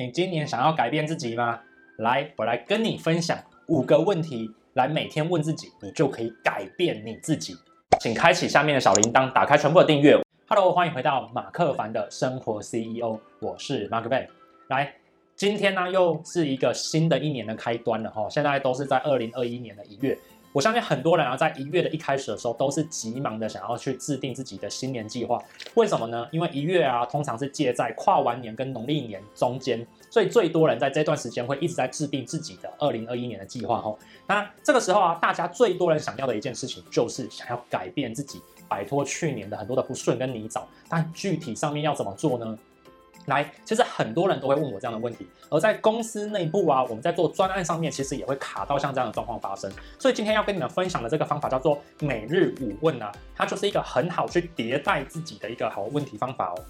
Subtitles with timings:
[0.00, 1.60] 你今年想要改变自己吗？
[1.98, 7.54] 来，我来跟你分享五个问题，来每天问自己，你就可以改变你自己。
[8.00, 10.18] 请开启下面的小铃铛，打开全部的订阅。
[10.48, 14.26] Hello，欢迎回到马克凡的生活 CEO，我是 Mark Ben。
[14.68, 14.94] 来，
[15.36, 20.16] 今天呢又是一个新的一年的开端了哈，现在都是在二零二一年的一月。
[20.52, 25.40] 我相信很多人啊，在一月的一开始的时候，都是急忙的想要去制定自己的新年计划。
[25.74, 26.26] 为什么呢？
[26.32, 33.80] 因为一月啊，通常是介在跨完年跟农历年中间，所以最多人在这段时间会一直在制定自己的二零二一年的计划。
[33.80, 33.96] 吼，
[34.26, 40.62] 那这个时候啊，大家最多人想要的一件事情，就是想要改变自己，摆脱去年的很多的不顺跟泥沼。
[40.88, 42.58] 但具体上面要怎么做呢？
[43.26, 49.70] 来，其实很多人都会问我这样的问题，而在公司内部啊，我们在做专案上面，其实也会卡到像这样的状况发生。
[49.98, 56.64] 所以今天要跟你们分享的这个方法叫做每日五问啊，它就是一个很好去迭代自己的一个好问题方法哦。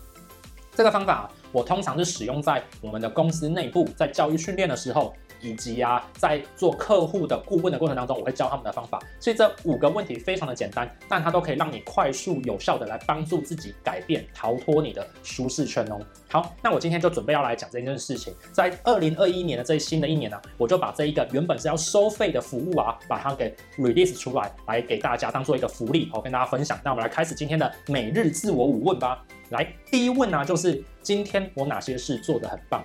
[0.75, 5.15] 这个方法我通常是使用在我们的公司内部，在教育训练的时候。
[5.41, 8.99] 以及啊，在做客户的顾问的过程当中，我会教他们的方法。
[9.19, 15.99] 所以这五个问题非常的简单，但它都可以让你快速有效的来帮助自己改变，逃脱你的舒适圈哦。
[16.29, 18.35] 好，那我今天就准备要来讲这件事情。
[18.53, 26.79] 在二零二一年的这新的一年呢、我就把这一个原本是要收费的服务啊，把它给 release 出来，来给大家当做一个福利，好跟大家分享。
[26.85, 29.25] 那我们来开始今天的每日自我五问吧。
[29.51, 32.85] 来，第一问呢、就是今天我哪些事做得很棒？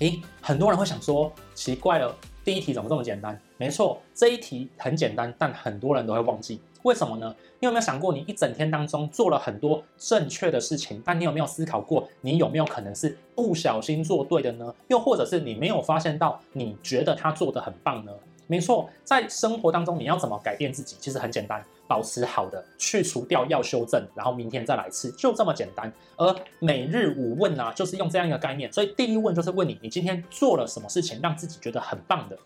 [0.00, 3.40] 诶，很多人会想说，奇怪了，第一题怎么这么简单？
[3.56, 7.34] 没错，这一题很简单，但很多人都会忘记，为什么呢？
[7.60, 14.74] 你有没有想过，你一整天当中做了很多正确的事情，但你有没有思考过，你有没有可能是不小心做对的呢？
[14.88, 18.12] 又或者是你没有发现到，你觉得他做的很棒呢？
[18.46, 20.96] 没错，在生活当中，你要怎么改变自己？
[21.00, 21.64] 其实很简单。
[21.88, 25.92] 保持好的，去除掉要修正，然后明天再来一次，就这么简单。
[26.16, 28.72] 而每日五问呢、就是用这样一个概念。
[28.72, 32.36] 所以第一问就是问你，你今天做了什么事情让自己觉得很棒的？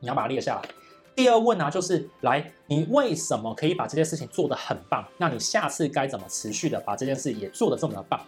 [0.00, 0.68] 你要把它列下来。
[1.16, 5.02] 第二问呢、就是来，你为什么可以把这件事情做得很棒？
[5.16, 8.20] 那你下次该怎么持续的把这件事也做得这么的棒？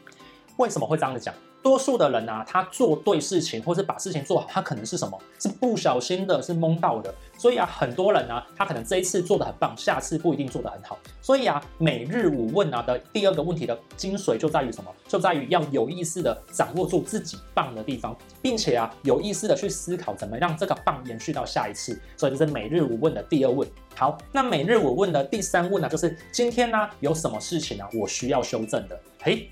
[0.56, 1.34] 为什么会这样子讲？
[1.62, 5.19] 多数的人啊，他做对事情，或是把事情做好，他可能是什么？
[5.38, 7.15] 是不小心的，是蒙到的。
[7.38, 10.98] 所以啊，很多人啊，他可能这一次做得很棒，下次不一定做得很好。
[11.21, 14.91] 所以啊，每日五问啊的第二个问题的精髓就在于什么？
[15.06, 22.00] 就在于要有意识的掌握住自己棒的地方，并且啊，有意识的去思考怎么让这个棒延续到下一次。
[22.16, 23.69] 所以这是每日五问的第二问。
[23.94, 28.98] 好，那每日五问的第三问呢，就是今天呢有什么事情呢，我需要修正的？
[29.21, 29.50] 嘿。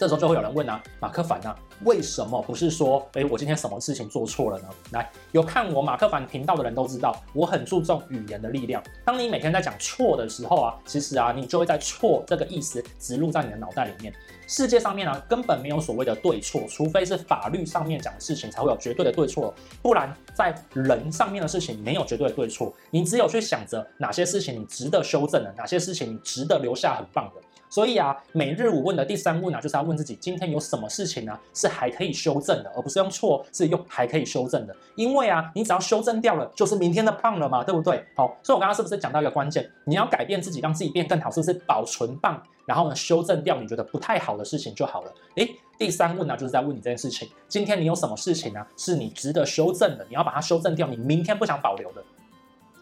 [0.00, 4.68] 这时候就会有人问啊，马克凡啊，为什么不是说，诶，我今天什么事情做错了呢？
[4.92, 8.82] 来，有看我马克凡频道的人都知道，我很注重语言的力量。
[9.04, 14.10] 当你每天在讲错的时候啊，其实啊，你就会在错这个意思植入在你的脑袋里面。
[14.46, 19.52] 世界上面啊，根本没有所谓的对错，除非是法律上面讲的事情才会有绝对的对错，
[19.82, 22.72] 不然在人上面的事情没有绝对的对错。
[22.88, 27.42] 你只有去想着哪些事情你值得修正的，哪些事情你值得留下很棒的。
[27.70, 34.76] 所以啊，每日五问的第三问呢、就是要问自己今天有什么事情呢、是还可以修正的，而不是用错，是用还可以修正的。
[34.96, 38.04] 因为啊，你只要修正掉了，就是明天的棒了嘛，对不对？
[38.16, 39.70] 好，所以我刚刚是不是讲到一个关键？
[39.84, 45.14] 你要改变自己，让自己变更好，是不是保存棒，然后呢，修正掉你觉得不太好的事情就好了？
[45.36, 45.48] 诶，
[45.78, 52.02] 第三问呢、就是在问你这件事情，今天你有什么事情呢、是你值得修正的，你要把它修正掉，你明天不想保留的。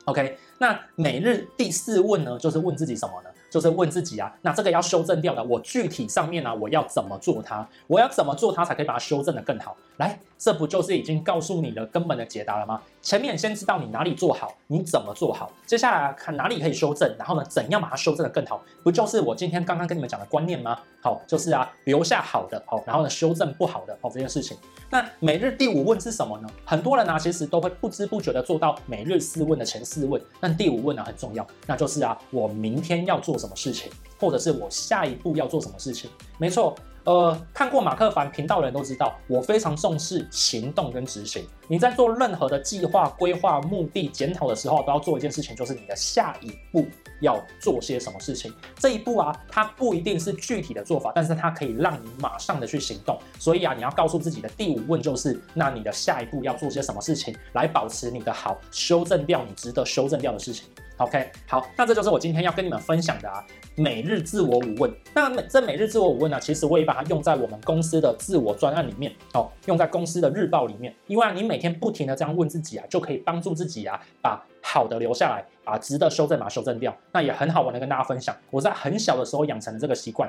[0.06, 3.28] OK，那每日第四问呢，就是问自己什么呢？
[3.50, 7.66] 就是问自己啊，那这个要修正掉的，我具体上面呢、我要怎么做它？
[7.86, 9.76] 我要怎么做它才可以把它修正的更好？
[9.96, 12.80] 来，这不就是已经告诉你的根本的解答了吗？
[13.02, 18.62] 前面先知道你哪里做好，你怎么做好，接下来看哪里可以修正，然后呢，怎样把它修正的更好？
[18.84, 20.78] 不就是我今天刚刚跟你们讲的观念吗？
[21.00, 24.56] 好，就是啊，留下好的，好，然后呢，修正不好的，好，这件事情。
[24.90, 26.48] 那每日第五问是什么呢？
[26.64, 36.10] 很多人呢、其实都会不知不觉的做到每日四问的前四问，但第五问呢很重要，那就是啊，我明天要做什么事情，或者是我下一步要做什么事情？
[36.38, 36.74] 没错。
[37.04, 41.42] 呃，看过马克凡频道的人都知道，我非常重视行动跟执行。
[41.66, 46.86] 你在做任何的计划、规划、目的、检讨的时候，都要做一件事情，就是你的下一步
[47.22, 48.52] 要做些什么事情。
[48.76, 53.18] 这一步啊，它不一定是具体的做法，但是它可以让你马上的去行动。
[53.38, 60.68] 所以啊，你要告诉自己的第五问就是，那你的下一步要做些什么事情，来保持你的好，修正掉你值得修正掉的事情。
[60.98, 63.44] OK，好，那这就是我今天要跟你们分享的啊，
[63.76, 64.92] 每日自我五问。
[65.14, 70.92] 那每这每日自我五问呢，其实我也把它用在我们公司的自我专案里面，哦，用在公司的日报里面。
[71.06, 76.92] 因为啊，你每天不停的这样问自己啊，就可以帮助自己啊，把好的留下来，把值得修正把它修正掉。
[77.12, 80.28] 那也很好玩的跟大家分享，我在很小的时候养成了这个习惯，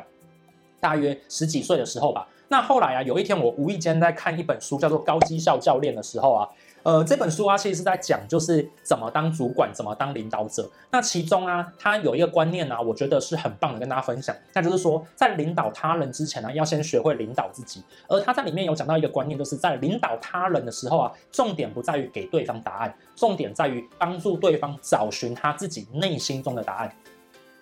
[0.79, 2.27] 大约十几岁的时候吧。
[2.47, 6.47] 那后来啊，有一天我无意间在看一本书，叫做《高绩效教练》的时候啊。
[6.89, 10.67] 呃，这本书啊，其实是在讲就是怎么当主管，怎么当领导者。
[10.89, 14.35] 那其中啊，他有一个观念啊，我觉得是很棒的，跟大家分享。
[14.53, 17.83] 那就是说，在领导他人之前呢，要先学会领导自己。
[18.07, 26.91] 而他在里面有讲到一个观念，就是在领导他人的时候啊，重点不在于给对方答案，重点在于帮助对方找寻他自己内心中的答案。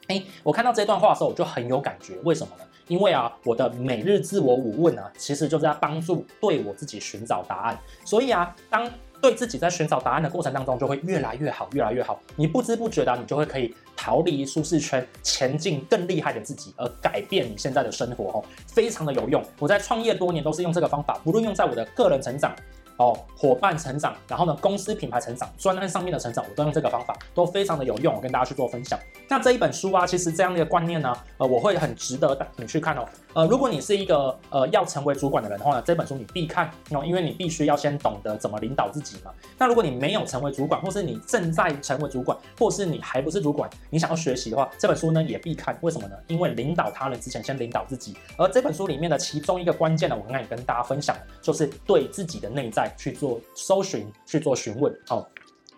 [0.07, 2.15] 哎，我看到这段话的时候，我就很有感觉。
[2.23, 2.63] 为什么呢？
[2.87, 7.77] 因为啊，我的每日自我五问啊，其实就是在帮助对我自己寻找答案。
[8.05, 8.89] 所以啊，当
[9.21, 12.19] 对自己在寻找答案的过程当中，就会越来越好，越来越好。
[12.35, 19.43] 你不知不觉的，你就会可以逃离舒适圈，前进更厉害的自己，而改变你现在的生活哦，非常的有用。
[19.59, 22.55] 我在创业多年都是用这个方法，不论用在我的个人成长。
[22.99, 28.99] 哦，伙伴成长，然后呢，公司品牌成长，专案上面的成长，我都用这个方法，都非常的有用，我跟大家去做分享。
[29.29, 33.05] 那这一本书啊，其实这样的一个观念呢，呃，我会很值得你去看哦。
[33.37, 39.31] 呃，如果你是一个呃要成为主管的人的话呢，这本书你必看哦，因为你必须要先懂得怎么领导自己嘛。
[39.59, 45.77] 那如果你没有成为主管，或是你正在成为主管，或是你还不是主管，你想要学习的话，这本书呢也必看。
[45.81, 46.15] 为什么呢？
[46.25, 48.17] 因为领导他人之前，先领导自己。
[48.37, 54.91] 而这本书里面的其中一个关键呢，我刚刚也跟大家分享，就是对自己的内在去做搜寻，去做询问。
[55.05, 55.29] 好。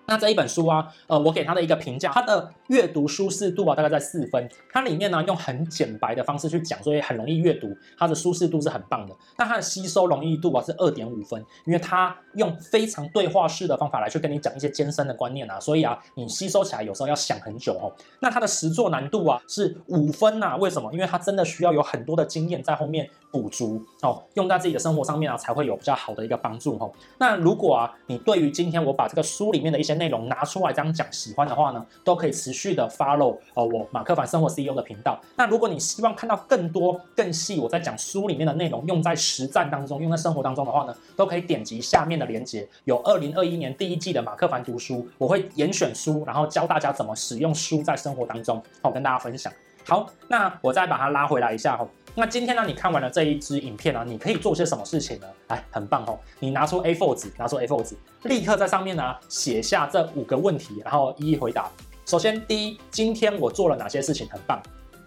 [0.09, 4.49] 那这一本书啊，呃，我给他的一个评价，它的阅读舒适度啊，大概在四分。
[4.73, 9.15] 它里面呢，用很简白的方式去讲，所以很容易阅读，它的舒适度是很棒的。
[9.37, 17.93] 那它的吸收容易度啊是二点五分，因为它用非常对话式的方法来去跟你讲一些艰深的观念啊，所以啊，你吸收起来有时候要想很久哦。
[18.19, 20.91] 那它的实作难度啊是五分呐，为什么？
[20.91, 26.91] 因为它真的需要有很多的经验在后面补足哦，用在自己的生活上面啊，才会有比较好的一个帮助哦。
[27.19, 35.19] 那如果啊，你对于今天我把这个书里面的一些内容拿出来这样讲，喜欢的话呢，都可以持续的 follow 呃，我马克凡生活 CEO 的频道。
[35.35, 49.51] 那如果你希望看到更多更细，我在讲书里面的内容用在实战当中，用在生活当中的话呢，都可以点击下面的链接，有二零二一年第一季的马克凡读书，我会严选书，然后教大家怎么使用书在生活当中，好跟大家分享。
[49.85, 51.87] 好，那我再把它拉回来一下哈。
[52.15, 55.27] 那今天呢，你看完了这一支影片呢，你可以做些什么事情呢？
[55.47, 56.19] 哎，很棒哦！
[56.39, 61.69] 你拿出 A4 纸，拿出 A4 纸，立刻在上面呢写下这五个问题，然后一一回答。
[62.05, 64.61] 首先，第一，今天我做了哪些事情很棒？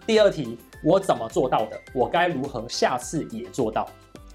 [0.07, 1.79] 第二题，我怎么做到的？
[1.93, 3.87] 我该如何下次也做到？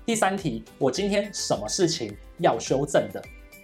[0.06, 3.22] 第三题，我今天什么事情要修正的？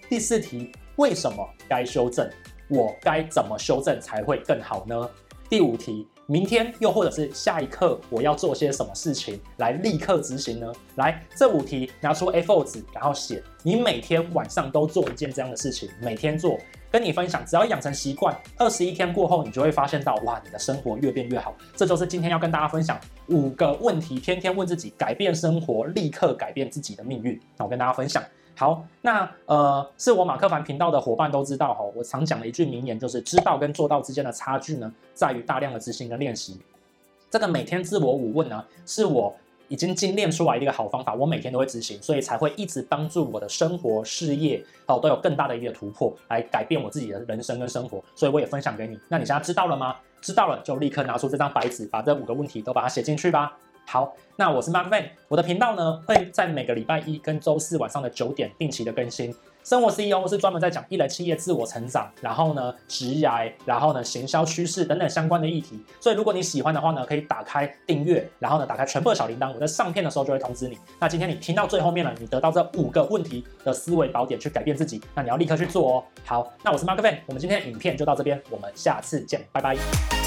[0.08, 2.28] 第四题，为什么该修正？
[2.68, 5.08] 我该怎么修正才会更好呢？
[5.48, 6.08] 第五题。
[6.26, 10.72] 明天又或者是下一刻，我要做些什么事情来立刻执行呢？
[10.94, 13.42] 来，这五题拿出 A4 纸，然后写。
[13.62, 16.58] 你每天晚上都做一件这样的事情，每天做，
[16.90, 17.44] 跟你分享。
[17.44, 21.54] 只要养成习惯，二十一天过后，你就会发现到，哇，你的生活越变越好。
[21.76, 22.98] 这就是今天要跟大家分享
[23.28, 27.38] 五个问题，天天问自己，改变生活，立刻改变自己的命运。
[27.58, 28.22] 那我跟大家分享。
[28.56, 36.60] 好，那呃，是我马克凡频道的伙伴都知道哈，我常讲的一句名言就是，知道跟做到之间的差距呢，在于大量的执行跟练习。
[37.30, 39.34] 这个每天自我五问呢，是我
[39.66, 48.02] 已经精炼出来的一个好方法，我每天都会执行，所以才会一直帮助我的生活、事业哦，都有更大的一个突破，来改变我自己的人生跟生活。
[48.14, 48.96] 所以我也分享给你。
[49.08, 49.96] 那你现在知道了吗？
[50.20, 53.54] 知道了就立刻拿出这张白纸，把这五个问题都把它写进去吧。
[53.86, 59.34] 好，那我是 Mark Van，我的频道呢会在每个礼拜一跟周四晚上的九点定期的更新。
[59.62, 65.82] 生活 CEO 是专门在讲一人企业自我成长，然后呢职涯，然后呢行销趋势等等相关的议题。
[65.98, 70.78] 所以如果你喜欢的话呢，可以打开订阅，然后呢打开全部的小铃铛，我在上片的时候就会通知你。
[71.00, 76.04] 那今天你听到最后面了，你得到这五个问题的思维宝典去改变自己，那你要立刻去做哦。
[76.26, 80.23] 好，那我是 Mark Van，我们今天的影片就到这边，我们下次见，拜拜。